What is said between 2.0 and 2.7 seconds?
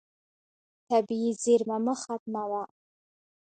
ختموه.